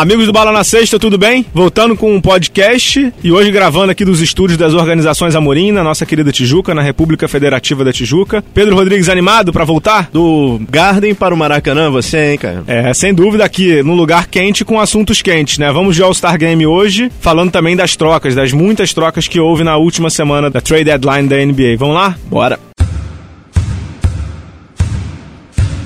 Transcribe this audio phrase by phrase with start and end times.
[0.00, 1.44] Amigos do Bala na Sexta, tudo bem?
[1.52, 6.06] Voltando com um podcast e hoje gravando aqui dos estúdios das organizações Amorim, na nossa
[6.06, 8.42] querida Tijuca, na República Federativa da Tijuca.
[8.54, 10.08] Pedro Rodrigues animado para voltar?
[10.10, 12.64] Do Garden para o Maracanã, você, hein, cara?
[12.66, 15.70] É, sem dúvida aqui, num lugar quente com assuntos quentes, né?
[15.70, 19.76] Vamos de All-Star Game hoje, falando também das trocas, das muitas trocas que houve na
[19.76, 21.76] última semana da trade deadline da NBA.
[21.76, 22.16] Vamos lá?
[22.24, 22.58] Bora!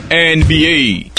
[0.08, 1.13] NBA.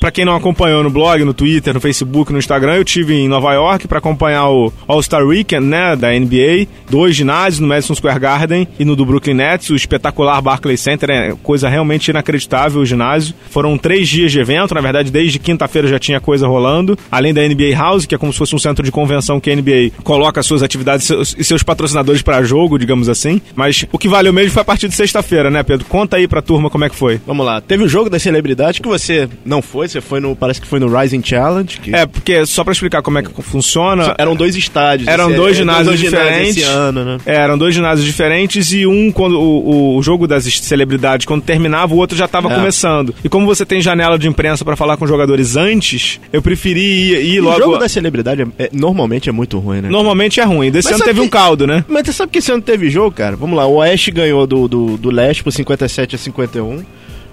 [0.00, 3.28] Para quem não acompanhou no blog, no Twitter, no Facebook, no Instagram, eu tive em
[3.28, 8.20] Nova York para acompanhar o All-Star Weekend, né, da NBA, dois ginásios no Madison Square
[8.20, 12.86] Garden e no do Brooklyn Nets, o espetacular Barclays Center, é coisa realmente inacreditável o
[12.86, 13.34] ginásio.
[13.50, 17.42] Foram três dias de evento, na verdade desde quinta-feira já tinha coisa rolando, além da
[17.42, 20.42] NBA House, que é como se fosse um centro de convenção que a NBA coloca
[20.42, 23.40] suas atividades e seus, patrocinadores para jogo, digamos assim.
[23.54, 25.86] Mas o que valeu mesmo foi a partir de sexta-feira, né, Pedro?
[25.86, 27.20] Conta aí pra turma como é que foi.
[27.26, 30.34] Vamos lá, teve o jogo das celebridades que você não foi, você foi no.
[30.36, 31.80] Parece que foi no Rising Challenge.
[31.80, 31.94] Que...
[31.94, 34.14] É, porque só pra explicar como é que funciona.
[34.18, 35.08] Eram dois estádios.
[35.08, 36.56] Eram dois é, ginásios dois diferentes.
[36.58, 37.18] esse ano, né?
[37.26, 41.94] É, eram dois ginásios diferentes e um, quando o, o jogo das celebridades, quando terminava,
[41.94, 42.54] o outro já estava É.
[42.54, 43.14] começando.
[43.24, 47.34] E como você tem janela de imprensa pra falar com jogadores antes, eu preferi ir,
[47.36, 47.56] ir logo.
[47.56, 49.88] O jogo da celebridade é- é- normalmente é muito ruim, né?
[49.88, 50.70] Normalmente é ruim.
[50.70, 51.84] Desse Mas ano teve um que- caldo, né?
[51.88, 53.36] Mas você sabe que esse ano teve jogo, cara?
[53.36, 56.82] Vamos lá, o Oeste ganhou do, do, do Leste por 57 a 51.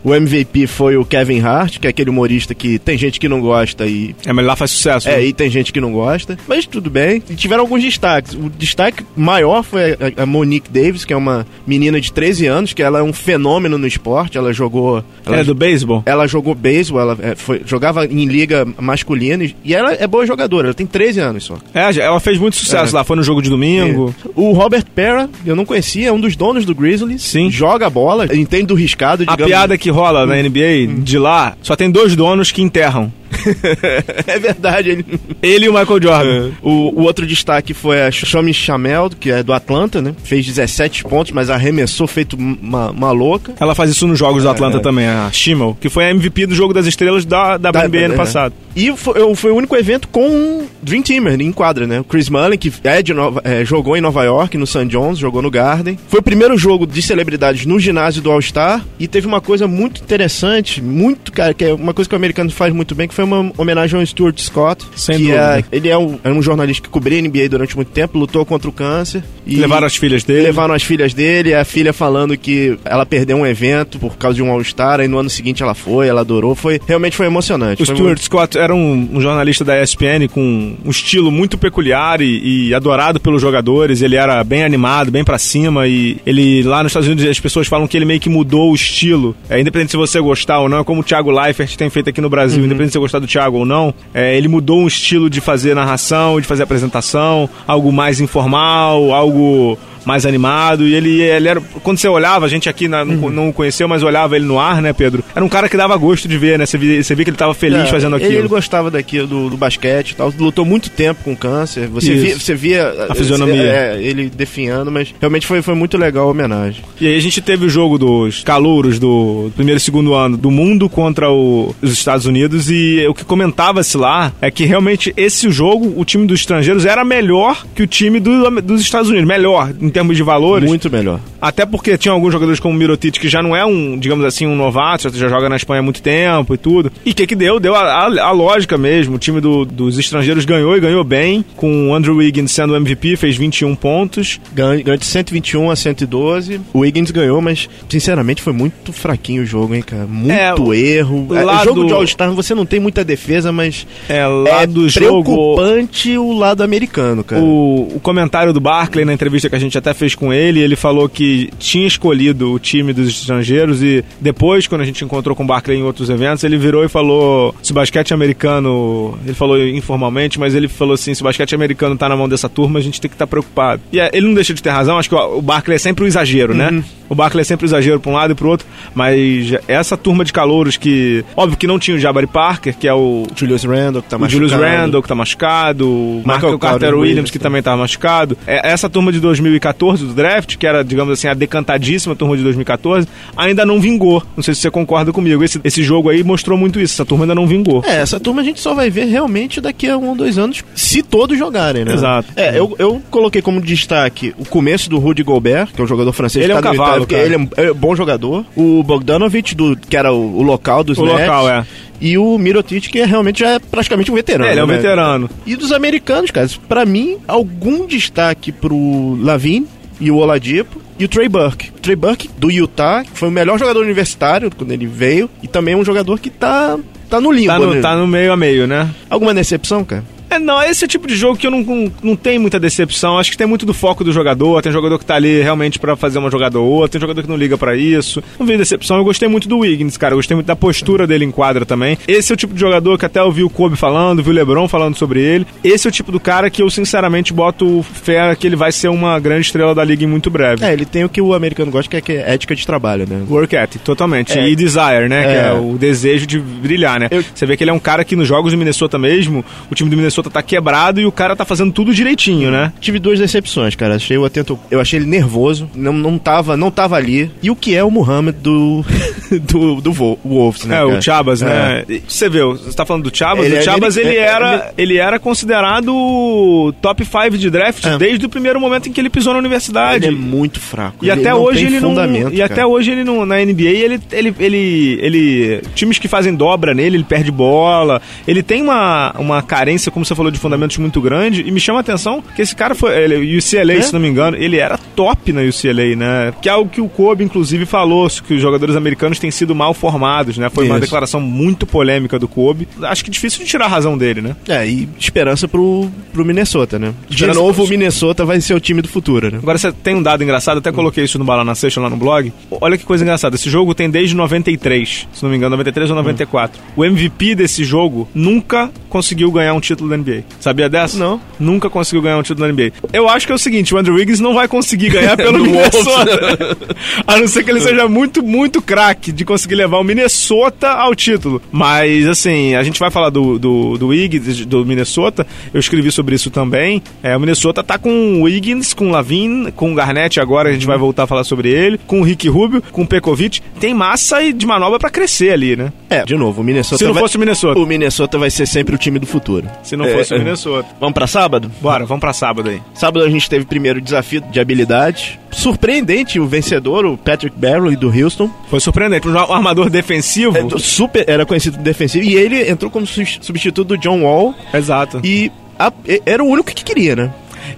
[0.06, 3.42] O MVP foi o Kevin Hart, que é aquele humorista que tem gente que não
[3.42, 4.16] gosta e.
[4.26, 5.10] É, mas lá faz sucesso.
[5.10, 5.26] É, né?
[5.26, 6.38] e tem gente que não gosta.
[6.48, 7.24] Mas tudo bem.
[7.28, 8.36] E tiveram alguns destaques.
[8.36, 12.72] O destaque maior foi a, a Monique Davis, que é uma menina de 13 anos,
[12.74, 14.38] que ela é um fenômeno no esporte.
[14.38, 15.04] Ela jogou.
[15.26, 16.04] Ela, É do beisebol?
[16.06, 20.68] ela jogou beisebol, ela é, foi- jogava em liga masculina e- ela é boa jogadora.
[20.68, 21.58] Ela tem 13 anos só.
[21.74, 22.98] É, ela fez muito sucesso É.
[23.00, 23.04] lá.
[23.04, 24.14] Foi no jogo de domingo.
[24.36, 27.24] O Robert Pera, eu não conhecia, é um dos donos do Grizzlies.
[27.24, 27.50] Sim.
[27.50, 29.46] Joga a bola, entende do riscado, A digamos.
[29.48, 33.12] piada que rola na NBA de lá, só tem dois donos que enterram.
[34.28, 34.90] é verdade.
[34.90, 35.06] Ele...
[35.42, 36.52] Ele e o Michael Jordan.
[36.62, 36.70] O,
[37.00, 40.16] o outro destaque foi a Shomi Chamel, que é do Atlanta, né?
[40.24, 43.54] Fez 17 pontos, mas arremessou feito uma, uma louca.
[43.60, 44.80] Ela faz isso nos jogos do Atlanta É.
[44.82, 48.06] também, a Schimmel, que foi a MVP do jogo das estrelas da, da, Da- NBA
[48.06, 48.18] ano é.
[48.18, 48.54] passado.
[48.76, 52.02] E foi, foi o único evento com um Dream Teamer em quadra, né?
[52.02, 54.86] O Chris Mullin, que é de Nova- é, jogou em Nova York, no St.
[54.88, 55.98] John's, jogou no Garden.
[56.10, 58.84] Foi o primeiro jogo de celebridades no ginásio do All-Star.
[59.00, 62.50] E teve uma coisa muito interessante, muito, cara, que é uma coisa que o americano
[62.52, 64.86] faz muito bem, que foi uma homenagem ao Stuart Scott.
[64.96, 65.60] Sem que dúvida.
[65.60, 68.70] é, ele é um, é um jornalista que cobria NBA durante muito tempo, lutou contra
[68.70, 69.24] o câncer.
[69.48, 70.42] E Levaram as filhas dele.
[70.44, 74.42] Levaram as filhas dele, a filha falando que ela perdeu um evento por causa de
[74.44, 76.56] um All-Star, aí no ano seguinte ela foi, ela adorou.
[76.56, 77.82] Foi, realmente foi emocionante.
[77.84, 81.58] O Foi Stuart muito- Scott era um, um jornalista da ESPN com um estilo muito
[81.58, 84.02] peculiar e, e adorado pelos jogadores.
[84.02, 87.68] Ele era bem animado, bem pra cima e ele lá nos Estados Unidos as pessoas
[87.68, 89.36] falam que ele meio que mudou o estilo.
[89.50, 92.20] É, independente se você gostar ou não, é como o Thiago Leifert tem feito aqui
[92.22, 92.66] no Brasil, Uhum.
[92.66, 93.94] independente se você gostar do Thiago ou não.
[94.14, 99.78] é, ele mudou um estilo de fazer narração, de fazer apresentação, algo mais informal, algo
[100.06, 101.60] mais animado, e ele, ele era.
[101.84, 103.30] Quando você olhava, a gente aqui na- Uhum.
[103.30, 105.24] não, o conheceu, mas olhava ele no ar, né, Pedro?
[105.36, 106.66] Era um cara que dava gosto de ver, né?
[106.66, 108.40] Você via, você via que ele tava feliz É, fazendo ele, aquilo.
[108.42, 110.32] Ele gostava daquilo, do, do basquete e tal.
[110.38, 111.88] Lutou muito tempo com câncer.
[111.88, 112.22] Você Isso.
[112.26, 113.62] via, você via A fisionomia.
[113.64, 116.84] É, ele definhando, mas realmente foi, foi muito legal a homenagem.
[117.00, 120.52] E aí a gente teve o jogo dos calouros do primeiro e segundo ano do
[120.52, 125.50] mundo contra o- os Estados Unidos e o que comentava-se lá é que realmente esse
[125.50, 129.72] jogo, o time dos estrangeiros era melhor que o time do- dos Estados Unidos, melhor
[129.82, 130.68] em termos de valores.
[130.70, 131.20] Muito melhor.
[131.42, 134.46] Até porque tinha alguns jogadores como o Mirotic, que já não é um, digamos assim,
[134.46, 136.92] um novato, já- já joga na Espanha há muito tempo e tudo.
[137.06, 137.60] E o que que deu?
[137.60, 139.16] Deu a, a- a lógica mesmo.
[139.16, 142.76] O time do- dos estrangeiros ganhou e ganhou bem, com o Andrew Wiggins sendo o
[142.76, 144.40] MVP, fez 21 pontos.
[144.54, 146.60] Ganhou, ganhou de 121 a 112.
[146.74, 150.06] O Wiggins ganhou, mas sinceramente foi muito fraquinho o jogo, hein, cara?
[150.06, 151.28] Muito É, erro.
[151.36, 154.68] É, lá jogo do- de All-Star você não tem muita defesa, mas É, lá é
[154.68, 155.24] do jogo...
[155.24, 157.42] preocupante o lado americano, cara.
[157.42, 160.76] O, o comentário do Barclay na entrevista que a gente até fez com ele, ele
[160.76, 165.44] falou que tinha escolhido o time dos estrangeiros e depois, quando a gente encontrou com
[165.44, 169.58] o Barclay em outros eventos, ele virou e falou: se o basquete americano, ele falou
[169.60, 172.82] informalmente, mas ele falou assim: se o basquete americano tá na mão dessa turma, a
[172.82, 173.82] gente tem que estar preocupado.
[173.92, 176.04] E é, ele não deixa de ter razão, acho que o, o Barclay é sempre
[176.04, 176.84] um exagero, né?
[177.08, 178.66] O Barclay é sempre um exagero pra um lado e pro outro,
[178.96, 182.94] mas essa turma de calouros que, óbvio que não tinha o Jabari Parker, que é
[182.94, 184.82] o Julius Randle, que tá o Julius machucado.
[184.82, 187.44] Randle, que tá machucado, o Michael Michael Carter Williams, Williams, que tá.
[187.44, 188.36] também tava machucado.
[188.48, 192.44] É, essa turma de 2014 do draft, que era, digamos assim, a decantadíssima turma de
[192.44, 194.24] 2014, ainda não vingou.
[194.36, 195.44] Não sei se você concorda comigo.
[195.44, 196.94] Esse, esse jogo aí mostrou muito isso.
[196.94, 197.84] Essa turma ainda não vingou.
[197.86, 200.64] É, essa turma a gente só vai ver realmente daqui a um ou dois anos,
[200.74, 201.94] se todos jogarem, né?
[201.94, 202.30] Exato.
[202.36, 206.12] É, eu, eu coloquei como destaque o começo do Rudy Gobert, que é um jogador
[206.14, 206.44] francês.
[206.44, 207.26] Ele é um tá cavalo, Itália.
[207.26, 208.46] Ele é um, é um bom jogador.
[208.56, 211.22] O Bogdanovic, do, que era o, o local dos O Nets.
[211.22, 211.66] local, é.
[212.00, 214.46] E o Mirotic, que é, realmente já é praticamente um veterano.
[214.46, 214.76] É, ele é um né?
[214.76, 215.30] veterano.
[215.46, 219.68] E dos americanos, cara, pra mim, algum destaque pro Lavine
[220.00, 221.70] e o Oladipo e o Trey Burke.
[221.70, 225.48] O Trey Burke, do Utah, que foi o melhor jogador universitário quando ele veio, e
[225.48, 226.78] também é um jogador que tá,
[227.10, 227.48] tá no limbo.
[227.48, 227.82] Tá no, né?
[227.82, 228.90] tá no meio a meio, né?
[229.10, 230.04] Alguma decepção, cara?
[230.36, 232.60] É, não, esse é o tipo de jogo que eu não, não, não tem muita
[232.60, 233.18] decepção.
[233.18, 234.62] Acho que tem muito do foco do jogador.
[234.62, 236.90] Tem jogador que tá ali realmente pra fazer uma jogada ou outra.
[236.92, 238.24] Tem jogador que não liga pra isso.
[238.40, 238.98] Não vi decepção.
[238.98, 240.14] Eu gostei muito do Wiggins, cara.
[240.14, 241.98] Eu gostei muito da postura dele em quadra também.
[242.08, 244.34] Esse é o tipo de jogador que até eu vi o Kobe falando, vi o
[244.34, 245.46] LeBron falando sobre ele.
[245.64, 248.90] Esse é o tipo do cara que eu sinceramente boto fé que ele vai ser
[248.90, 250.66] uma grande estrela da liga em muito breve.
[250.66, 253.06] É, ele tem o que o americano gosta, que é, que é ética de trabalho,
[253.10, 253.24] né?
[253.30, 254.38] Work ethic, totalmente.
[254.38, 254.48] É.
[254.50, 255.24] E desire, né?
[255.24, 255.48] Que É.
[255.48, 257.08] é o desejo de brilhar, né?
[257.12, 259.76] Eu- Você vê que ele é um cara que nos jogos do Minnesota mesmo, o
[259.76, 262.72] time do Minnesota tá quebrado e o cara tá fazendo tudo direitinho, né?
[262.80, 263.96] Tive duas decepções, cara.
[263.96, 267.32] Achei o atento, eu achei ele nervoso, não, não tava, não tava ali.
[267.42, 268.84] E o que é o Muhammad do
[269.52, 270.76] do, do Wolves, né?
[270.76, 270.98] É, cara?
[270.98, 271.46] o Chabas, É.
[271.46, 271.86] né?
[271.90, 273.46] E Você vê, você tá falando do Chabas?
[273.46, 277.86] Ele o é- Chabas, ele- ele, é- era, ele era considerado top 5 de draft
[277.86, 277.98] É.
[277.98, 280.06] desde o primeiro momento em que ele pisou na universidade.
[280.06, 281.04] Ele é muito fraco.
[281.06, 281.94] E Ele até hoje ele não.
[281.94, 282.46] E cara.
[282.46, 283.26] até hoje ele não.
[283.26, 285.62] Na NBA, ele, ele, ele, ele.
[285.74, 288.02] Times que fazem dobra nele, ele perde bola.
[288.28, 291.42] Ele tem uma, uma carência, como você falou, de fundamentos muito grande.
[291.46, 292.96] E me chama a atenção que esse cara foi.
[292.98, 293.82] Ele, UCLA, É?
[293.82, 296.34] se não me engano, ele era top na UCLA, né?
[296.42, 299.74] Que é algo que o Kobe, inclusive, falou, que os jogadores americanos têm sido mal
[299.74, 300.50] formados, né?
[300.50, 300.82] Foi uma Isso.
[300.82, 302.68] declaração muito polêmica do Kobe.
[302.82, 304.36] Acho que difícil de tirar a razão dele, né?
[304.48, 306.94] É, e esperança pro, pro Minnesota, né?
[307.10, 309.40] De novo, o Minnesota vai ser o time do futuro, né?
[309.42, 311.98] Agora você tem um dado engraçado, até coloquei isso no Bala na Sexta lá no
[311.98, 312.32] blog.
[312.62, 315.96] Olha que coisa engraçada, esse jogo tem desde 93, se não me engano, 93 ou
[315.96, 316.62] 94.
[316.76, 320.05] O MVP desse jogo nunca conseguiu ganhar um título da NBA.
[320.40, 320.98] Sabia dessa?
[320.98, 321.22] Não.
[321.40, 322.72] Nunca conseguiu ganhar um título da NBA.
[322.94, 326.58] Eu acho que é o seguinte, o Andrew Wiggins não vai conseguir ganhar pelo Minnesota.
[327.06, 330.96] A não ser que ele seja muito, muito craque de conseguir levar o Minnesota ao
[330.96, 331.42] título.
[331.52, 335.26] Mas, assim, a gente vai falar do, do, do Wiggins, do Minnesota.
[335.54, 336.82] Eu escrevi sobre isso também.
[337.02, 340.54] É, o Minnesota tá com o Wiggins, com o Lavin, com o Garnett agora, a
[340.54, 343.42] gente vai voltar a falar sobre ele, com o Rick Rubio, com o Pekovic.
[343.60, 345.72] Tem massa e de manobra pra crescer ali, né?
[345.90, 347.04] É, de novo, o Minnesota Se não vai...
[347.04, 347.60] fosse o Minnesota.
[347.60, 349.48] O Minnesota vai ser sempre o time do futuro.
[349.64, 350.20] Se não É, fosse o é.
[350.20, 350.70] Minnesota.
[350.80, 351.52] Vamos pra sábado?
[351.62, 352.62] Bora, vamos pra sábado aí.
[352.74, 355.20] Sábado a gente teve primeiro desafio de habilidade.
[355.32, 358.30] Surpreendente o vencedor, o Patrick Beverly do Houston.
[358.50, 359.08] Foi surpreendente.
[359.08, 360.36] Um armador defensivo.
[360.38, 362.06] É, super, era conhecido defensivo.
[362.06, 364.34] E ele entrou como substituto do John Wall.
[364.54, 365.02] Exato.
[365.04, 365.72] E a-
[366.06, 367.12] era o único que queria, né?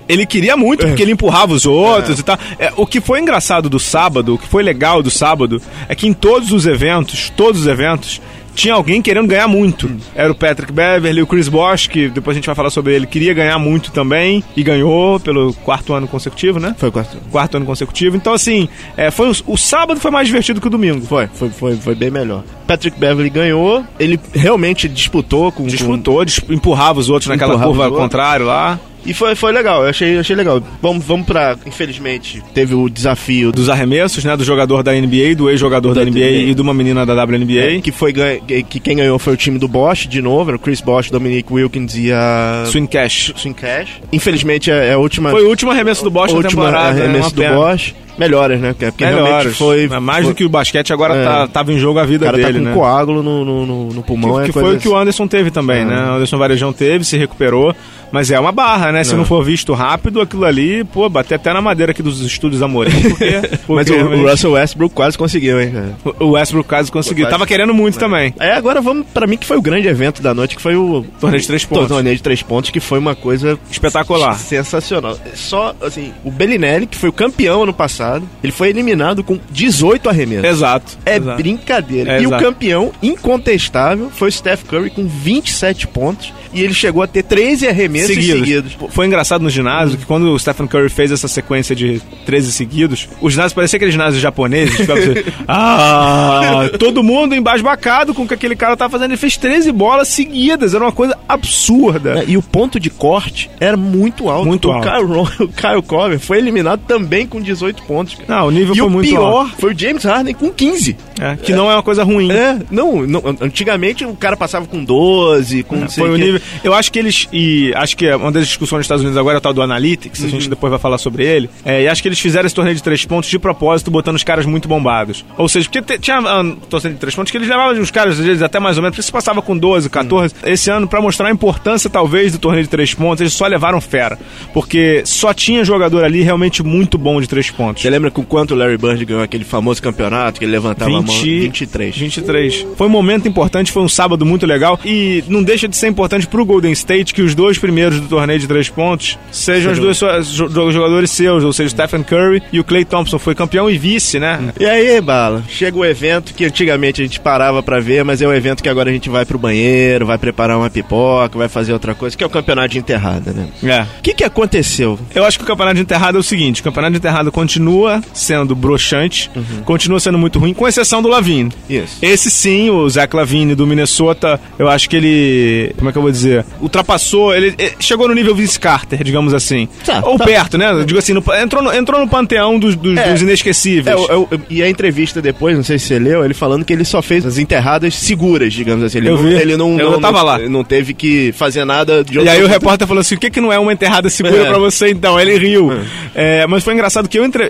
[0.09, 2.37] Ele queria muito, porque ele empurrava os outros e tal.
[2.59, 6.07] É, o que foi engraçado do sábado, o que foi legal do sábado, é que
[6.07, 8.21] em todos os eventos, todos os eventos,
[8.57, 9.89] tinha alguém querendo ganhar muito.
[10.15, 13.05] Era o Patrick Beverly, o Chris Bosh, que depois a gente vai falar sobre ele,
[13.05, 16.73] queria ganhar muito também, e ganhou pelo quarto ano consecutivo, né?
[16.77, 17.17] Foi o quarto.
[17.31, 18.17] Quarto ano consecutivo.
[18.17, 18.67] Então, assim,
[18.97, 21.05] é, foi um- o sábado foi mais divertido que o domingo.
[21.05, 22.43] Foi, foi, foi, foi bem melhor.
[22.65, 23.83] Patrick Beverly ganhou.
[23.99, 25.63] Ele realmente disputou com.
[25.63, 28.03] com- Disputou, dis- empurrava os outros naquela Empurrava curva os outros.
[28.05, 28.79] contrária lá.
[29.07, 30.61] E foi, foi legal, eu achei, achei legal.
[30.81, 31.55] Vamos, vamos pra.
[31.65, 33.55] Infelizmente, teve o desafio do.
[33.57, 34.35] Dos arremessos, né?
[34.35, 36.51] Do jogador da NBA, do ex-jogador da, Da NBA, NBA.
[36.51, 37.81] e de uma menina da WNBA.
[37.81, 40.81] Que foi que quem ganhou foi o time do Bosch, de novo, era o Chris
[40.81, 42.63] Bosch, Dominic Wilkins e a.
[42.67, 43.33] Swing Cash.
[43.35, 44.01] Swing Cash.
[44.11, 45.31] Infelizmente é é a última.
[45.31, 46.93] Foi o último arremesso do Bosch na última temporada.
[46.93, 47.03] né?
[47.05, 47.55] arremesso Uma do.
[47.55, 47.95] Bosch.
[48.17, 48.73] Melhoras, né?
[48.77, 49.57] Porque realmente Melhores.
[49.57, 49.87] foi.
[49.87, 51.23] Mas mais foi- do que o basquete, agora É.
[51.23, 52.73] tá, tava em jogo a O vida cara dele, tá com né?
[52.73, 54.35] coágulo no, no, no- pulmão.
[54.37, 55.85] Que, é que foi o que o Anderson teve também, É.
[55.85, 56.11] né?
[56.11, 57.75] O Anderson Varejão teve, se recuperou.
[58.09, 59.03] Mas é uma barra, né?
[59.03, 59.17] Se É.
[59.17, 62.89] não for visto rápido, aquilo ali, pô, bater até na madeira aqui dos estúdios Amorim.
[63.01, 63.25] Porque,
[63.67, 65.73] Mas porque o, o realmente- Russell Westbrook quase conseguiu, hein,
[66.19, 67.25] o Westbrook quase conseguiu.
[67.25, 67.31] Quase.
[67.33, 68.33] Tava querendo muito também.
[68.39, 71.05] Aí agora vamos pra mim que foi o grande evento da noite, que foi o
[71.19, 71.89] Torneio de três pontos.
[71.89, 74.35] Torneio de três pontos, que foi uma coisa Espetacular.
[74.37, 75.17] sensacional.
[75.35, 78.06] Só assim, o Bellinelli, que foi o campeão ano passado,
[78.43, 80.45] ele foi eliminado com 18 arremessos.
[80.45, 80.97] Exato.
[81.05, 81.37] É exato.
[81.37, 82.13] brincadeira.
[82.13, 82.43] É, e o exato.
[82.43, 87.67] campeão incontestável foi o Steph Curry com 27 pontos e ele chegou a ter 13
[87.67, 88.39] arremessos seguidos.
[88.39, 88.77] seguidos.
[88.89, 93.07] Foi engraçado no ginásio que quando o Stephen Curry fez essa sequência de 13 seguidos,
[93.21, 94.71] o ginásio parecia aquele ginásio japonês.
[94.79, 99.11] assim, ah, todo mundo embasbacado com o que aquele cara tava fazendo.
[99.11, 102.19] Ele fez 13 bolas seguidas, era uma coisa absurda.
[102.19, 104.47] É, E o ponto de corte era muito alto.
[104.47, 104.87] Muito o alto.
[104.87, 107.96] Kyle, o Kyle Cover foi eliminado também com 18 pontos.
[107.97, 108.17] Pontos.
[108.27, 109.55] Não, o nível E foi o muito pior alto.
[109.59, 110.95] foi o James Harden com 15.
[111.19, 112.31] É, que não é uma coisa ruim.
[112.31, 116.23] É, não, não, antigamente o cara passava com 12, com sei Foi o quê.
[116.25, 116.41] nível.
[116.63, 117.27] Eu acho que eles.
[117.33, 120.21] E acho que uma das discussões nos Estados Unidos agora é o tal do Analytics,
[120.21, 120.29] a Uhum.
[120.31, 121.49] gente depois vai falar sobre ele.
[121.65, 124.23] É, e acho que eles fizeram esse torneio de três pontos de propósito, botando os
[124.23, 125.25] caras muito bombados.
[125.37, 128.19] Ou seja, porque te- tinha ah, torneio de três pontos que eles levavam os caras,
[128.19, 130.33] às vezes, até mais ou menos, porque se passava com 12, 14.
[130.43, 130.51] Uhum.
[130.51, 133.81] Esse ano, pra mostrar a importância, talvez, do torneio de três pontos, eles só levaram
[133.81, 134.19] fera.
[134.53, 137.83] Porque só tinha jogador ali realmente muito bom de três pontos.
[137.87, 141.01] Você lembra com quanto o Larry Bird ganhou aquele famoso campeonato que ele levantava a
[141.01, 141.03] mão?
[141.03, 141.97] 20, 23.
[141.97, 142.67] 23.
[142.75, 144.77] Foi um momento importante, foi um sábado muito legal.
[144.83, 148.39] E não deixa de ser importante pro Golden State que os dois primeiros do torneio
[148.39, 152.63] de três pontos sejam os dois jogadores seus, ou seja, o Stephen Curry e o
[152.65, 153.17] Clay Thompson.
[153.17, 154.53] Foi campeão e vice, né?
[154.59, 158.27] E aí, Bala, chega o evento que antigamente a gente parava pra ver, mas é
[158.27, 161.71] um evento que agora a gente vai pro banheiro, vai preparar uma pipoca, vai fazer
[161.71, 163.47] outra coisa, que é o campeonato de enterrada, né?
[163.63, 163.83] É.
[163.99, 164.99] O que que aconteceu?
[165.15, 167.76] Eu acho que o campeonato de enterrado é o seguinte: o campeonato de enterrado continua
[168.13, 169.29] sendo broxante,
[169.65, 171.51] continua sendo muito ruim, com exceção do Lavine.
[171.69, 171.97] Isso.
[172.01, 175.73] Esse sim, o Zach Lavine do Minnesota, eu acho que ele.
[175.77, 176.45] Como é que eu vou dizer?
[176.61, 179.67] Ultrapassou, ele, ele chegou no nível Vince Carter, digamos assim.
[179.85, 180.25] Tá, Ou tá.
[180.25, 180.71] perto, né?
[180.71, 183.11] Eu Digo assim, no- entrou, no, entrou no panteão dos, dos, É.
[183.11, 183.87] dos inesquecíveis.
[183.87, 186.71] É, eu- eu- e a entrevista depois, não sei se você leu, ele falando que
[186.73, 188.99] ele só fez as enterradas seguras, digamos assim.
[188.99, 189.33] Ele Eu não, vi.
[189.33, 190.39] Ele não, Eu não, tava não, lá.
[190.39, 193.41] não teve que fazer nada de E aí o repórter falou assim: o que, que
[193.41, 194.45] não é uma enterrada segura É.
[194.47, 195.19] pra você então?
[195.19, 195.69] Ele riu.
[196.15, 197.49] É, mas foi engraçado que eu entre-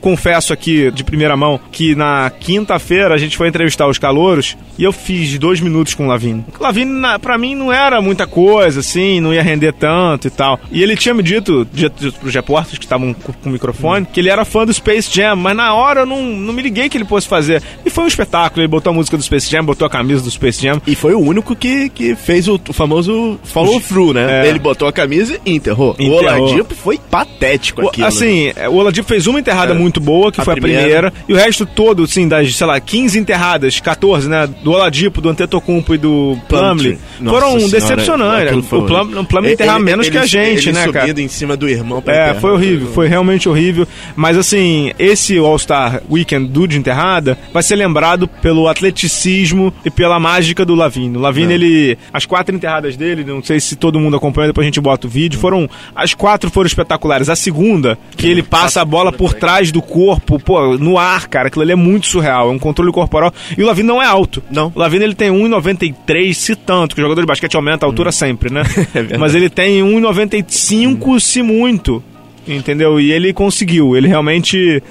[0.00, 4.84] confesso aqui de primeira mão que na quinta-feira a gente foi entrevistar os calouros e
[4.84, 6.44] eu fiz dois minutos com o Lavine.
[6.58, 10.30] O Lavine, na- pra mim, não era muita coisa, assim, não ia render tanto e
[10.30, 10.58] tal.
[10.70, 14.20] E ele tinha me dito, dito, pros repórteres que estavam com, com o microfone, que
[14.20, 16.96] ele era fã do Space Jam, mas na hora eu não, não me liguei que
[16.98, 17.62] ele fosse fazer.
[17.84, 20.30] E foi um espetáculo, ele botou a música do Space Jam, botou a camisa do
[20.30, 20.80] Space Jam.
[20.86, 24.44] E foi o único que, que fez o, o famoso follow-through, né?
[24.44, 24.48] É.
[24.48, 25.94] Ele botou a camisa e enterrou.
[25.98, 26.14] Enterrou.
[26.20, 28.02] O Oladipo foi patético O- aquilo.
[28.02, 28.08] né?
[28.08, 29.76] assim, é, o Oladipo fez uma enterrada É.
[29.78, 30.82] muito boa, que A foi a primeira.
[30.82, 35.20] primeira, e o resto todo, assim, das, sei lá, 15 enterradas, 14, né, do Oladipo,
[35.20, 38.52] do Antetokounmpo e do Plumlee, Nossa foram senhora, decepcionantes.
[38.52, 38.58] né?
[38.58, 41.10] O Plumlee, Plumlee Ele- enterrar menos ele- que a gente, né, cara?
[41.20, 42.40] em cima do irmão pra É, enterrar.
[42.40, 43.86] foi horrível, foi realmente horrível.
[44.16, 50.18] Mas assim, esse All-Star Weekend do de enterrada vai ser lembrado pelo atleticismo e pela
[50.18, 51.16] mágica do Lavine.
[51.16, 51.54] O Lavine, É.
[51.56, 51.98] ele.
[52.12, 55.10] As quatro enterradas dele, não sei se todo mundo acompanha, depois a gente bota o
[55.10, 55.38] vídeo.
[55.38, 55.68] Foram.
[55.94, 57.28] As quatro foram espetaculares.
[57.28, 61.48] A segunda, que ele passa a bola por trás do corpo, pô, no ar, cara.
[61.48, 62.50] Aquilo ali é muito surreal.
[62.50, 63.32] É um controle corporal.
[63.56, 64.42] E o Lavine não é alto.
[64.50, 64.72] Não.
[64.74, 68.12] O Lavine ele tem 1,93, se tanto, que o jogador de basquete aumenta a altura
[68.12, 68.62] sempre, né?
[68.94, 69.18] É.
[69.18, 72.02] Mas ele tem 1,95 se muito.
[72.46, 73.00] Entendeu?
[73.00, 73.96] E ele conseguiu.
[73.96, 74.82] Ele realmente.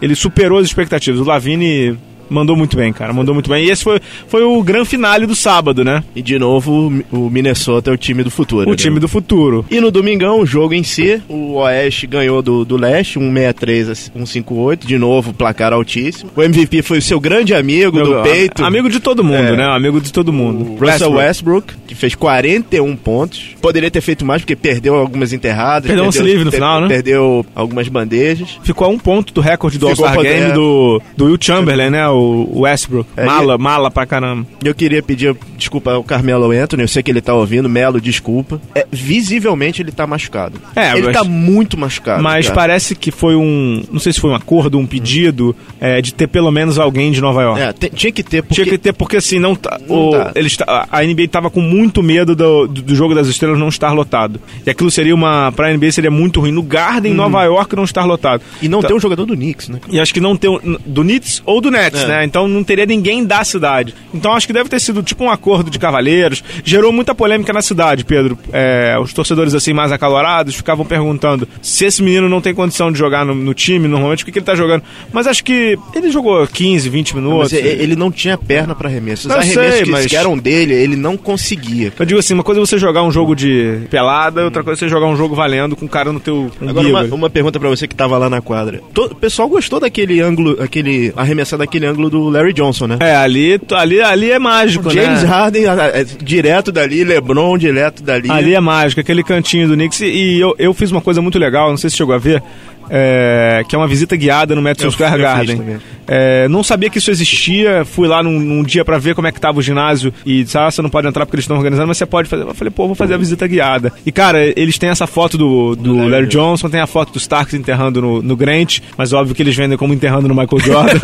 [0.00, 1.20] Ele superou as expectativas.
[1.20, 1.98] O Lavine
[2.30, 3.12] mandou muito bem, cara.
[3.12, 3.64] Mandou muito bem.
[3.66, 6.02] E esse foi, foi o grande finale do sábado, né?
[6.14, 8.66] E de novo, o Minnesota é o time do futuro.
[8.68, 8.76] O né?
[8.76, 9.64] time do futuro.
[9.70, 13.94] E no domingão, o jogo em si, o Oeste ganhou do, do Leste, 163 a
[13.94, 16.30] 158, de novo, placar altíssimo.
[16.34, 19.56] O MVP foi o seu grande amigo do Meu, peito, Amigo de todo mundo, É.
[19.56, 19.64] né?
[19.64, 20.72] Amigo de todo mundo.
[20.72, 23.56] o Russell Westbrook, que fez 41 pontos.
[23.60, 25.86] Poderia ter feito mais, porque perdeu algumas enterradas.
[25.86, 26.88] Perdeu um lance livre no final, né?
[26.88, 28.58] Perdeu algumas bandejas.
[28.62, 32.08] Ficou a um ponto do recorde do All-Star Game do, do Will Chamberlain, né?
[32.08, 32.19] O
[32.60, 33.08] Westbrook.
[33.16, 34.46] É, mala, mala pra caramba.
[34.64, 38.00] E eu queria pedir desculpa ao Carmelo Anthony, eu sei que ele tá ouvindo, Melo,
[38.00, 38.60] desculpa.
[38.74, 40.60] É, visivelmente ele tá machucado.
[40.74, 42.22] É, ele mas- tá muito machucado.
[42.22, 42.54] Mas cara.
[42.56, 43.82] parece que foi um.
[43.92, 47.20] Não sei se foi um acordo, um pedido é, de ter pelo menos alguém de
[47.20, 47.60] Nova York.
[47.60, 49.78] É, tinha que ter, porque Tinha que ter, porque assim, não tá.
[49.88, 50.32] Não o- tá.
[50.34, 50.56] Eles,
[50.90, 54.40] a NBA tava com muito medo do, do, do jogo das estrelas não estar lotado.
[54.66, 55.52] E aquilo seria uma.
[55.52, 56.52] Pra NBA seria muito ruim.
[56.52, 58.42] No Garden, Nova York, não estar lotado.
[58.62, 59.78] E não Tá- tem um jogador do Knicks, né?
[59.90, 60.50] E acho que não tem.
[60.50, 62.06] um- Do Knicks ou do Nets, É.
[62.10, 62.24] né?
[62.24, 63.94] Então não teria ninguém da cidade.
[64.12, 66.42] Então acho que deve ter sido tipo um acordo de cavalheiros.
[66.64, 68.38] Gerou muita polêmica na cidade, Pedro.
[68.52, 72.98] É, os torcedores assim mais acalorados ficavam perguntando se esse menino não tem condição de
[72.98, 74.82] jogar no, no time, normalmente, o que, que ele tá jogando.
[75.12, 77.52] Mas acho que ele jogou 15, 20 minutos.
[77.52, 79.28] Ele não tinha perna pra arremesso.
[79.28, 81.92] Os Eu arremessos sei, que, mas- que eram dele, ele não conseguia.
[81.98, 84.80] Eu digo assim, uma coisa é você jogar um jogo de pelada, outra coisa é
[84.80, 86.70] você jogar um jogo valendo com o cara no teu umbigo.
[86.70, 88.80] Agora, uma, uma pergunta pra você que tava lá na quadra.
[88.96, 92.96] O pessoal gostou daquele ângulo, aquele arremessar daquele ângulo do Larry Johnson, né?
[93.00, 95.28] É, ali, ali, ali é mágico, James né?
[95.28, 98.30] Harden a- a- direto dali, LeBron direto dali.
[98.30, 100.00] Ali é mágico, aquele cantinho do Knicks.
[100.00, 102.42] E eu, eu fiz uma coisa muito legal, não sei se chegou a ver,
[102.90, 105.78] é, que é uma visita guiada no Madison Square Garden.
[106.06, 109.32] É, não sabia que isso existia, fui lá num, num dia pra ver como é
[109.32, 111.88] que tava o ginásio e disse, ah, você não pode entrar porque eles estão organizando,
[111.88, 112.42] mas você pode fazer.
[112.42, 113.92] Eu falei, pô, vou fazer a visita guiada.
[114.04, 117.18] E, cara, eles têm essa foto do, do Larry Larry Johnson, tem a foto do
[117.18, 120.98] Starks enterrando no, no Grant, mas óbvio que eles vendem como enterrando no Michael Jordan.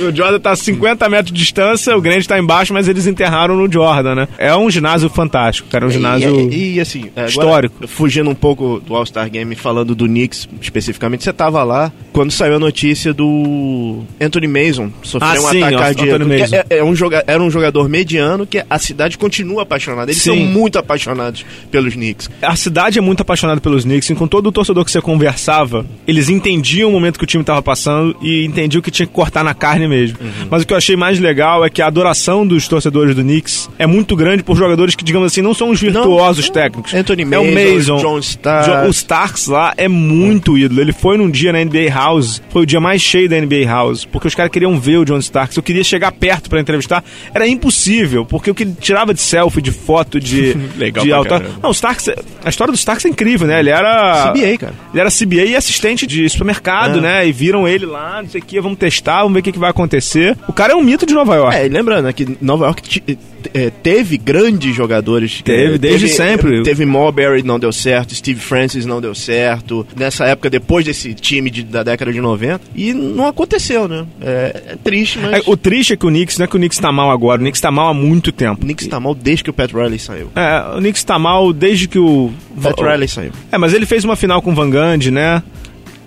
[0.08, 3.56] o Jordan tá a 50 metros de distância, o Grant tá embaixo, mas eles enterraram
[3.56, 4.28] no Jordan, né?
[4.38, 6.50] É um ginásio fantástico, cara, é um ginásio...
[6.50, 7.88] E, e, e, assim, agora, histórico.
[7.88, 12.56] fugindo um pouco do All-Star Game, falando do Knicks, especificamente, você estava lá quando saiu
[12.56, 16.24] a notícia do Anthony Mason sofreu Ah, um sim, ataque cardíaco.
[16.28, 16.56] Mason.
[16.56, 20.10] é- é um joga- era um jogador mediano que a cidade continua apaixonada.
[20.10, 20.46] Eles são Sim.
[20.46, 22.30] muito apaixonados pelos Knicks.
[22.40, 25.86] A cidade é muito apaixonada pelos Knicks, e com todo o torcedor que você conversava,
[26.06, 29.42] eles entendiam o momento que o time estava passando e entendiam que tinha que cortar
[29.44, 30.18] na carne mesmo.
[30.50, 33.70] Mas o que eu achei mais legal é que a adoração dos torcedores do Knicks
[33.78, 36.92] é muito grande por jogadores que, digamos assim, não são os virtuosos técnicos.
[36.94, 38.86] Anthony é o Mason, Mason, John Starks.
[38.88, 40.80] O Starks lá é muito ídolo.
[40.80, 44.04] Ele foi num dia na NBA House, foi o dia mais cheio da NBA House,
[44.04, 45.56] porque os caras queriam ver o John Starks.
[45.56, 47.02] Eu queria chegar perto pra entrevistar,
[47.34, 51.42] era impossível, porque o que ele tirava de selfie, de foto, de Legal de alta.
[51.62, 52.08] Não, o Starks,
[52.44, 53.60] a história do Starks é incrível, né?
[53.60, 54.74] Ele era CBA, cara.
[54.92, 57.00] Ele era CBA e assistente de supermercado, É.
[57.00, 57.26] né?
[57.28, 59.58] E viram ele lá, não sei o que, vamos testar, vamos ver o que, que
[59.58, 60.36] vai acontecer.
[60.48, 61.56] O cara é um mito de Nova York.
[61.56, 63.18] É, e lembrando né, que Nova York ti-
[63.54, 65.40] é, teve grandes jogadores.
[65.42, 66.62] Teve, É, desde sempre.
[66.62, 68.14] Teve Marbury, não deu certo.
[68.14, 69.86] Steve Francis não deu certo.
[69.96, 72.60] Nessa época, depois desse time de- da década de 90.
[72.74, 74.04] E não aconteceu, né?
[74.20, 75.32] É, é triste, mas...
[75.34, 77.40] É, o triste é que o Knicks, não é que o Knicks tá mal agora,
[77.40, 78.62] o Knicks tá mal há muito tempo.
[78.62, 80.30] O Knicks tá mal desde que o Pat Riley saiu.
[80.34, 82.30] É, o Knicks tá mal desde que o.
[82.56, 83.32] O Pat Riley saiu.
[83.50, 85.42] É, mas ele fez uma final com o Van Gundy, né?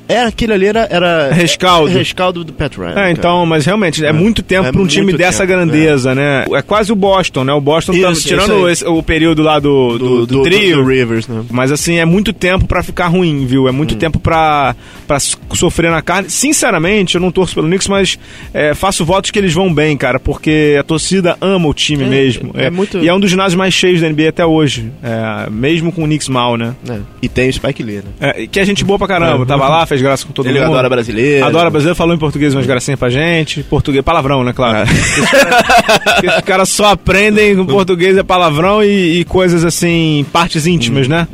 [0.07, 0.87] Era, aquele ali era...
[0.89, 1.91] era Rescaldo.
[1.91, 2.91] rescaldo do Pat Riley.
[2.91, 3.11] É, cara.
[3.11, 4.13] então, mas realmente é, É.
[4.13, 6.45] muito tempo É pra um time dessa tempo, grandeza, né?
[6.53, 7.53] É quase o Boston, né?
[7.53, 8.71] O Boston tá Isso, tirando isso aí.
[8.71, 10.77] esse- o período lá do, do, do trio.
[10.77, 11.43] do Rivers, né?
[11.49, 13.67] Mas assim, é muito tempo pra ficar ruim, viu?
[13.67, 13.97] É muito Hum.
[13.97, 14.19] tempo
[15.11, 16.29] s- sofrer na carne.
[16.29, 18.17] Sinceramente, eu não torço pelo Knicks, mas
[18.53, 22.07] é, faço votos que eles vão bem, cara, porque a torcida ama o time É,
[22.07, 22.51] mesmo.
[22.55, 24.91] é muito- E é um dos ginásios mais cheios da NBA até hoje.
[25.03, 26.73] É, mesmo com o Knicks mal, né?
[26.89, 26.97] É.
[27.21, 28.03] E tem o Spike Lee, né?
[28.19, 29.43] É, que é gente boa pra caramba.
[29.43, 29.45] É.
[29.45, 30.71] Tava lá, fez graça com todo Ele mundo.
[30.71, 31.45] adora brasileiro.
[31.45, 33.63] Adora brasileiro, falou em português umas gracinhas pra gente.
[33.63, 34.87] Português, palavrão, né, claro.
[36.15, 41.07] Porque Os caras só aprendem com português é palavrão e, e coisas assim, partes íntimas,
[41.07, 41.27] né?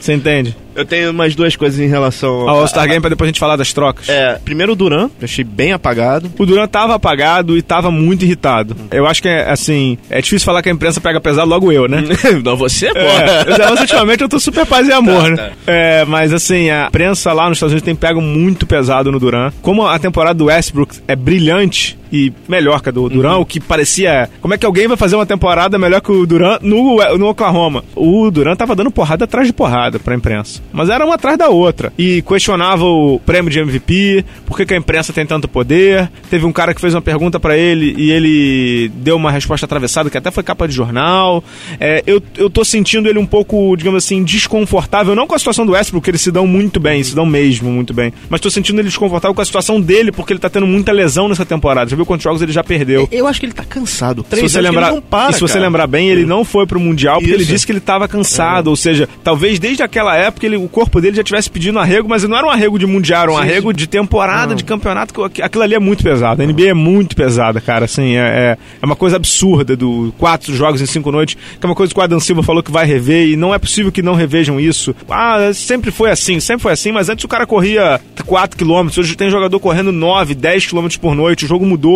[0.00, 0.56] Você entende?
[0.78, 3.56] Eu tenho mais duas coisas em relação Ao All-Star Game pra depois a gente falar
[3.56, 4.08] das trocas.
[4.08, 6.30] É, primeiro o Duran, eu achei bem apagado.
[6.38, 8.76] O Duran tava apagado e tava muito irritado.
[8.90, 11.88] Eu acho que, é, assim, é difícil falar que a imprensa pega pesado, logo eu,
[11.88, 12.02] né?
[12.44, 12.98] Não, você, pô.
[12.98, 15.36] É, mas ultimamente eu tô super paz e amor, Tá, né?
[15.36, 15.72] tá.
[15.72, 19.50] É, mas assim, a prensa lá nos Estados Unidos tem pego muito pesado no Duran.
[19.60, 23.40] Como a temporada do Westbrook é brilhante e melhor que a do Duran, Uhum.
[23.42, 24.28] o que parecia.
[24.40, 27.84] Como é que alguém vai fazer uma temporada melhor que o Duran no, no Oklahoma?
[27.94, 30.60] O Duran tava dando porrada atrás de porrada pra imprensa.
[30.72, 31.92] Mas era uma atrás da outra.
[31.98, 36.10] E questionava o prêmio de MVP, por que, que a imprensa tem tanto poder.
[36.30, 40.10] Teve um cara que fez uma pergunta pra ele e ele deu uma resposta atravessada
[40.10, 41.42] que até foi capa de jornal.
[41.80, 45.64] É, eu, eu tô sentindo ele um pouco, digamos assim, desconfortável, não com a situação
[45.66, 48.12] do Westbrook, porque eles se dão muito bem, se dão mesmo muito bem.
[48.28, 51.28] Mas tô sentindo ele desconfortável com a situação dele, porque ele tá tendo muita lesão
[51.28, 51.88] nessa temporada.
[51.98, 53.08] Viu quantos jogos ele já perdeu?
[53.10, 54.22] Eu acho que ele tá cansado.
[54.22, 55.64] Se Três você, anos que lembrar, ele não para, e se você cara.
[55.66, 57.50] lembrar bem, ele não foi pro Mundial porque ele Isso.
[57.50, 58.68] disse que ele tava cansado.
[58.68, 62.22] Ou seja, talvez desde aquela época ele, o corpo dele já tivesse pedindo arrego, mas
[62.22, 65.28] não era um arrego de Mundial, era um Sim, arrego de temporada, de campeonato.
[65.28, 66.40] que Aquilo ali é muito pesado.
[66.40, 67.86] A NBA é muito pesada, cara.
[67.86, 71.68] Assim, é, é, é uma coisa absurda do quatro jogos em cinco noites, que é
[71.68, 74.02] uma coisa que o Adam Silva falou que vai rever e não é possível que
[74.02, 74.94] não revejam isso.
[75.10, 79.16] Ah, sempre foi assim, sempre foi assim, mas antes o cara corria 4 km, hoje
[79.16, 81.87] tem jogador correndo 9, 10 km por noite, o jogo mudou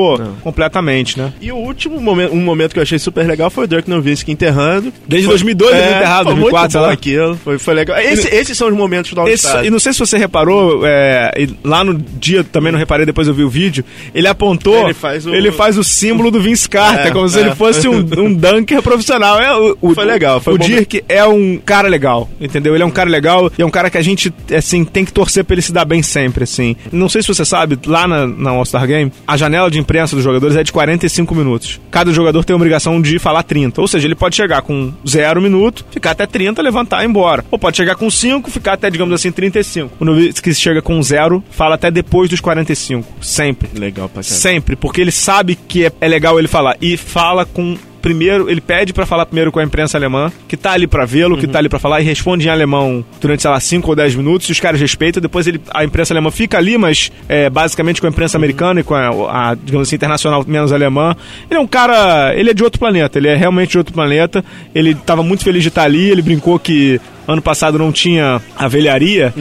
[0.43, 1.33] completamente, né?
[1.41, 4.33] E o último momento, um momento que eu achei super legal foi o Dirk Nowitzki
[4.33, 4.93] enterrando.
[5.07, 7.37] Desde Foi- 2002 ele é, enterrado, foi 2004, muito bom aquilo.
[7.43, 7.99] Foi, foi legal.
[7.99, 9.65] Esse- esses são os momentos do All-Star.
[9.65, 13.27] e não sei se você reparou, é, e lá no dia também não reparei, depois
[13.29, 16.69] eu vi o vídeo, ele apontou, Ele faz o- ele faz o símbolo do Vince
[16.69, 17.43] Carter, É, como se é.
[17.43, 19.41] ele fosse um, um dunker profissional.
[19.41, 22.75] É, o, o- Foi legal, foi o momento- Dirk é um cara legal, entendeu?
[22.75, 25.13] Ele é um cara legal e é um cara que a gente, assim, tem que
[25.13, 26.77] torcer pra ele se dar bem sempre, assim.
[26.91, 30.25] Não sei se você sabe, lá na, na All-Star Game, a janela de imprensa dos
[30.25, 31.81] jogadores é de 45 minutos.
[31.91, 33.81] Cada jogador tem a obrigação de falar 30.
[33.81, 37.45] Ou seja, ele pode chegar com zero minuto, ficar até 30, levantar e ir embora.
[37.51, 39.97] Ou pode chegar com 5, ficar até, digamos assim, 35.
[40.01, 43.07] O Nowitzki chega com zero, fala até depois dos 45.
[43.21, 43.69] Sempre.
[43.79, 44.23] Legal pra.
[44.23, 46.77] Sempre, porque ele sabe que é, é legal ele falar.
[46.81, 47.77] E fala com.
[48.03, 51.39] Primeiro, ele pede pra falar primeiro com a imprensa alemã, que tá ali pra vê-lo,
[51.39, 54.17] que tá ali pra falar, e responde em alemão durante, sei lá, 5 ou 10
[54.17, 55.23] minutos, e os caras respeitam.
[55.23, 58.83] Depois ele, a imprensa alemã fica ali, mas é, basicamente com a imprensa americana e
[58.83, 61.15] com a, a, digamos assim, internacional menos alemã.
[61.49, 62.35] Ele é um cara.
[62.35, 64.45] Ele é de outro planeta, ele é realmente de outro planeta.
[64.75, 68.69] Ele tava muito feliz de estar ali, ele brincou que ano passado não tinha a
[68.69, 69.33] velharia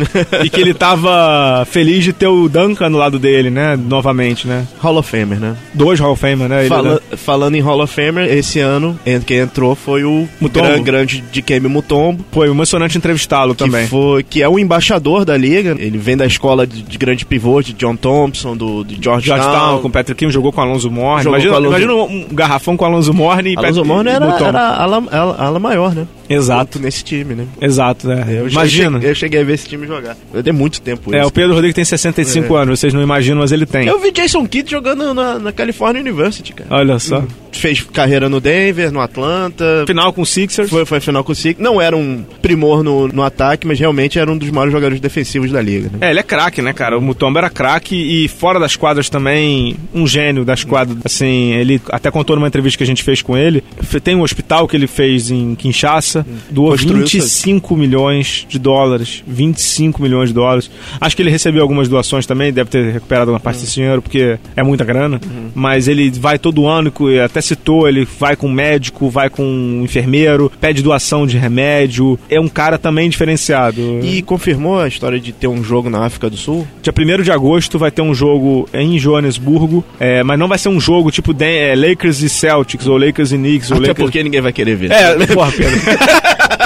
[0.44, 3.78] e que ele tava feliz de ter o Duncan no lado dele, né?
[3.78, 4.66] Novamente, né?
[4.80, 5.56] Hall of Famer, né?
[5.74, 6.62] Dois Hall of Famer, né?
[6.62, 7.18] Ele, Fala- né?
[7.18, 10.68] Falando em Hall of Famer, esse ano, quem entrou foi o Mutombo.
[10.68, 12.26] gran- grande de Kemi Mutombo.
[12.32, 13.88] Foi emocionante entrevistá-lo também.
[13.88, 15.76] foi, que é o embaixador da liga.
[15.80, 19.38] Ele vem da escola de, de grande pivô, de John Thompson, do, de Georgetown.
[19.42, 21.28] Georgetown, com o Patrick King, jogou com o Alonso Morne.
[21.28, 25.04] Imagina, Alonso- imagina um garrafão com o Alonso Morne e Alonso Morne era, era ala,
[25.12, 26.06] ala, ala maior, né?
[26.36, 26.80] Exato.
[26.80, 27.46] nesse time, né?
[27.62, 28.26] Exato, né?
[28.30, 28.98] Eu Imagina.
[28.98, 30.16] Cheguei, eu cheguei a ver esse time jogar.
[30.34, 31.28] Eu dei muito tempo É, isso.
[31.28, 32.62] o Pedro Rodrigues tem 65 É.
[32.62, 33.88] anos, vocês não imaginam, mas ele tem.
[33.88, 36.70] Eu vi Jason Kidd jogando na, na California University, cara.
[36.74, 37.24] Olha só.
[37.52, 39.84] Fez carreira no Denver, no Atlanta.
[39.86, 40.70] Final com o Sixers.
[40.70, 41.60] Foi, foi final com o Six.
[41.60, 45.52] Não era um primor no, no ataque, mas realmente era um dos maiores jogadores defensivos
[45.52, 45.90] da liga.
[45.92, 46.08] Né?
[46.08, 46.98] É, ele é craque, né, cara?
[46.98, 50.98] O Mutombo era craque e fora das quadras também, um gênio das quadras.
[51.04, 53.64] Assim, ele até contou numa entrevista que a gente fez com ele.
[54.04, 59.24] Tem um hospital que ele fez em Kinshasa, doou Construiu 25 milhões de dólares.
[59.28, 60.70] 25 milhões de dólares.
[61.00, 64.38] Acho que ele recebeu algumas doações também, deve ter recuperado uma parte desse dinheiro, porque
[64.56, 65.20] é muita grana.
[65.54, 69.84] Mas ele vai todo ano, e até citou, ele vai com médico, vai com um
[69.84, 72.20] enfermeiro, pede doação de remédio.
[72.30, 74.00] É um cara também diferenciado.
[74.04, 76.68] E confirmou a história de ter um jogo na África do Sul?
[76.82, 80.70] Dia 1 de agosto vai ter um jogo em Joanesburgo, é, mas não vai ser
[80.70, 84.06] um jogo tipo Dan- é, Lakers e Celtics, ou Lakers e Knicks, ou Até Lakers...
[84.06, 84.92] porque ninguém vai querer ver.
[84.92, 85.72] É, porra, Pedro.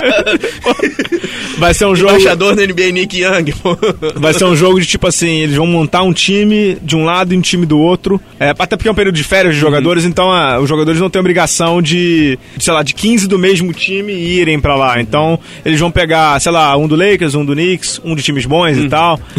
[1.58, 2.12] vai ser um jogo...
[2.12, 3.78] Embaixador da NBA Nick Young, pô.
[4.16, 7.34] Vai ser um jogo de tipo assim, eles vão montar um time de um lado
[7.34, 8.20] e um time do outro.
[8.40, 11.10] É, até porque é um período de férias de jogadores, então ah, os jogadores não
[11.10, 15.00] têm obrigação de, sei lá, de 15 do mesmo time irem pra lá.
[15.00, 18.46] Então, eles vão pegar, sei lá, um do Lakers, um do Knicks, um de times
[18.46, 19.20] bons e tal.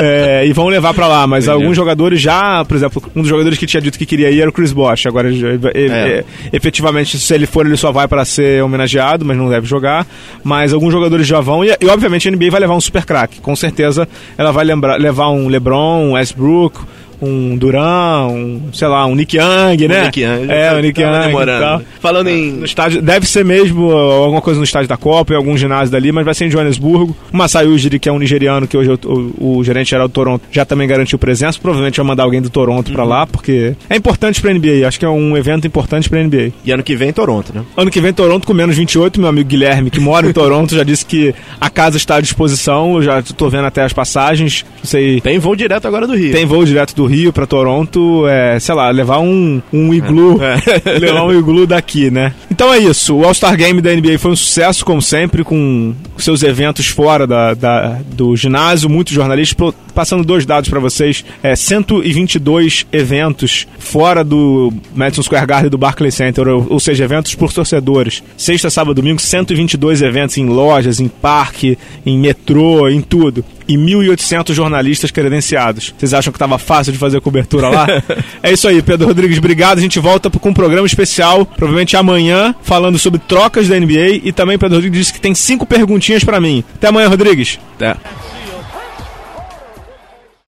[0.00, 1.26] É, e vão levar pra lá.
[1.26, 4.40] Mas alguns jogadores já, por exemplo, um dos jogadores que tinha dito que queria ir
[4.40, 5.06] era o Chris Bosh.
[5.06, 5.80] Agora, ele- É.
[6.18, 10.06] é, efetivamente, se ele for, ele só vai pra ser homenageado, mas não deve jogar.
[10.44, 11.64] Mas alguns jogadores já vão.
[11.64, 13.40] E, e, obviamente a NBA vai levar um super craque.
[13.40, 16.80] Com certeza ela vai levar um LeBron, um Westbrook.
[17.20, 20.04] Um Duran, um, sei lá, um Nick Young, né?
[20.04, 20.46] Nick Young.
[20.48, 21.26] É, o Nick Tava Young.
[21.26, 21.84] demorando.
[22.00, 25.56] Falando em- No estádio, deve ser mesmo alguma coisa no estádio da Copa, em algum
[25.56, 27.16] ginásio dali, mas vai ser em Joanesburgo.
[27.32, 30.06] O Masai Ujiri, que é um nigeriano, que hoje é o, o- o gerente geral
[30.08, 31.58] do Toronto, já também garantiu presença.
[31.60, 34.86] Provavelmente vai mandar alguém do Toronto pra lá, porque é importante pra NBA.
[34.86, 36.52] Acho que é um evento importante pra NBA.
[36.64, 37.62] E ano que vem, Toronto, né?
[37.76, 39.18] Ano que vem, Toronto com menos 28.
[39.20, 42.94] Meu amigo Guilherme, que mora em Toronto, já disse que a casa está à disposição.
[42.96, 44.64] Eu já tô vendo até as passagens.
[44.78, 45.20] Não sei.
[45.20, 46.32] Tem voo direto agora do Rio.
[46.32, 50.38] Tem voo direto do Rio pra Toronto, é, sei lá, levar um, um iglu,
[51.00, 52.32] levar um iglu daqui, né?
[52.50, 56.42] Então é isso, o All-Star Game da NBA foi um sucesso, como sempre, com seus
[56.42, 62.86] eventos fora da, da- do ginásio, muitos jornalistas, passando dois dados pra vocês, é, 122
[62.92, 67.52] eventos fora do Madison Square Garden e do Barclays Center, ou, ou seja, eventos por
[67.52, 68.22] torcedores.
[68.36, 74.54] Sexta, sábado, domingo, 122 eventos em lojas, em parque, em metrô, em tudo e 1.800
[74.54, 75.94] jornalistas credenciados.
[75.96, 77.86] Vocês acham que estava fácil de fazer cobertura lá?
[78.42, 79.78] é isso aí, Pedro Rodrigues, obrigado.
[79.78, 84.20] A gente volta com um programa especial, provavelmente amanhã, falando sobre trocas da NBA.
[84.24, 86.64] E também Pedro Rodrigues disse que tem cinco perguntinhas para mim.
[86.74, 87.58] Até amanhã, Rodrigues.
[87.76, 87.96] Até.